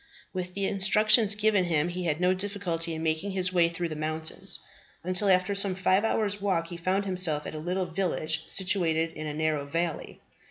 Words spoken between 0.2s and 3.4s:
With the instructions given him he had no difficulty in making